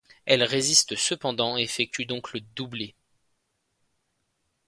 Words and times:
Elle 0.25 0.41
résiste 0.41 0.95
cependant 0.95 1.59
et 1.59 1.61
effectue 1.61 2.07
donc 2.07 2.33
le 2.33 2.39
doublet. 2.39 2.95